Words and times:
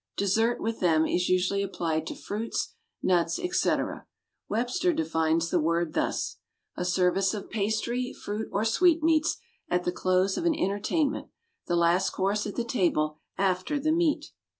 "Dessert" 0.17 0.59
with 0.59 0.79
them 0.79 1.05
is 1.05 1.29
usually 1.29 1.61
applied 1.61 2.07
to 2.07 2.15
fruits, 2.15 2.73
nuts, 3.03 3.37
etc. 3.37 4.07
Webster 4.49 4.93
defines 4.93 5.51
the 5.51 5.59
word 5.59 5.93
thus: 5.93 6.37
"A 6.75 6.83
service 6.83 7.35
of 7.35 7.51
pastry, 7.51 8.11
fruit 8.11 8.49
or 8.51 8.65
sweetmeats 8.65 9.37
at 9.69 9.83
the 9.83 9.91
close 9.91 10.37
of 10.37 10.45
an 10.45 10.55
entertainment; 10.57 11.27
the 11.67 11.75
last 11.75 12.09
course 12.09 12.47
at 12.47 12.55
the 12.55 12.63
table 12.63 13.19
after 13.37 13.79
the 13.79 13.91
meat." 13.91 14.31